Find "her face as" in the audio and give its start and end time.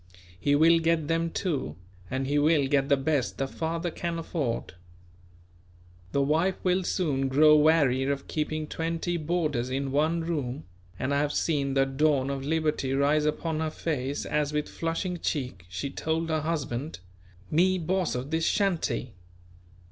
13.59-14.51